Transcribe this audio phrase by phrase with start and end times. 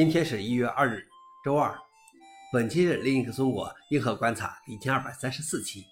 [0.00, 1.06] 今天是一月二日，
[1.44, 1.78] 周二。
[2.50, 5.84] 本期是另一个中国硬核观察一千二百三十四期，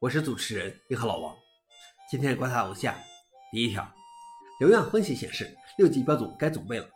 [0.00, 1.32] 我是主持人硬核老王。
[2.10, 2.98] 今天观察如下：
[3.52, 3.88] 第一条，
[4.58, 6.90] 流量分析显示，六 G 标准该准备了。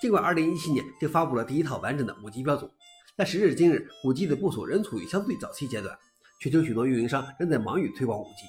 [0.00, 2.70] 尽管二零一七年就发布了第一套完整的五 G 标准，
[3.16, 5.98] 但时至今日，五 G 的部署仍处于相对早期阶段，
[6.40, 8.46] 全球许多运营商仍在忙于推广五 G。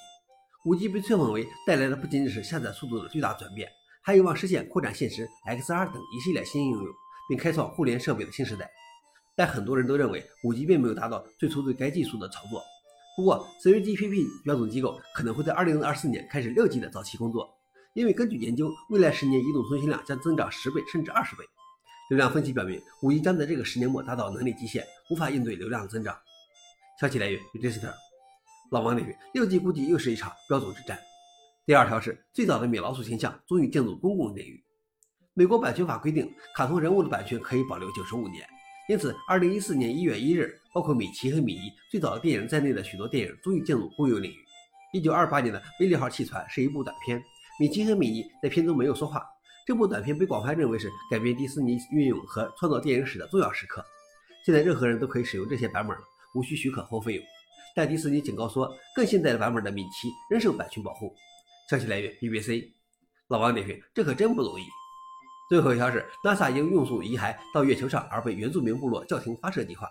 [0.64, 3.68] 五 G 被吹捧为带来的不仅仅是下载速度的巨大转变，
[4.00, 6.86] 还有望实现扩展现实、XR 等一系列新应用。
[7.32, 8.70] 并开创互联设备的新时代，
[9.34, 12.62] 但很多人都认为五 G 并没有达到最初对该技术的炒作。
[13.16, 17.50] 不过，3GPP 标准机构可能会在2024年开始六 G 的早期工作，
[17.94, 21.44] 因为根据研究，未来十年移动通信量将增长十倍甚至二十倍。
[22.10, 26.14] 流量分析表明，五 G 将在这个十年末达到能力极限，无法应对流量增长。
[27.00, 27.94] 消息来源：Register。
[28.70, 30.98] 老王领域，六 G 估计又是一场标准之战。
[31.64, 34.62] 第二条是最早的米老鼠形象终于进入公共领域。
[35.34, 38.46] 美国版权法规定，卡通人物的版权可以保留九十五年，
[38.86, 44.36] 因此，二零一四年一月一日，包括米奇和米妮最早的电影在内的许多电影终于进入公有领域。
[44.92, 47.18] 一九二八年的《威利号汽船》是一部短片，
[47.58, 49.26] 米奇和米妮在片中没有说话。
[49.66, 53.82] 这部短片被广泛认为是改变迪士尼运用和创造电影史的重要时刻。
[54.44, 56.02] 现在任何人都可以使用这些版本了，
[56.34, 57.24] 无需许可或费用。
[57.74, 61.10] 但迪士尼警告说，更现代的版本的米奇仍受版权保护。
[61.70, 62.68] 消息来源：BBC。
[63.28, 64.64] 老王点评：这可真不容易。
[65.52, 69.86] 最后一条是，NASA 因运送遗骸到月球上而被原住民部落叫停发射计划。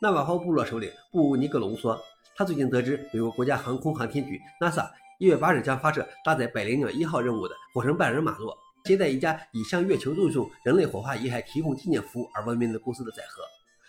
[0.00, 2.00] 纳瓦霍部落首领布尼格隆说，
[2.34, 13.42] 他最近得知美国国家航空航天局 NASA 一月八日将发射搭载百灵鸟一号任务的火神半人马座，接待一家以向月球运送人类火化遗骸提供纪念服务而闻名的公司的载荷。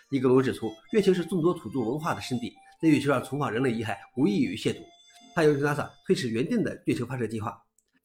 [0.09, 4.81] 尼格隆指出，月球是众多土著文化的圣地，在月球上存放人类遗骸无异于亵渎。
[5.33, 7.57] 他要求 NASA 推迟原定的月球发射计划。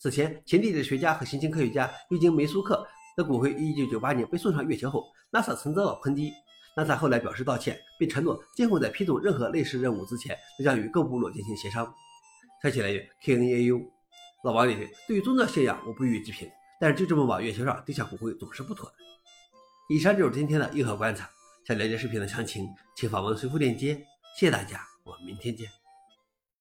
[0.05, 5.02] 此前，前地质学家和行星科学家尤金·梅苏克的骨灰于1998年被送上月球后
[5.33, 6.30] ，NASA 曾遭到抨击。
[6.77, 11.91] NASA 后来表示道歉，并承诺今后在批准任何类似任务之前，都将与各部落进行协商。
[12.62, 13.83] 消息来源：KNAU。
[14.45, 18.96] 老王点评：对于宗教信仰，我不予置评，但是就这么往月球上丢下骨灰，总是不妥的。
[19.89, 21.27] 以上就是今天的硬核观察。
[21.67, 23.95] 想了解视频的详情，请访问随附链接。
[24.39, 25.83] 谢谢大家，我们明天见。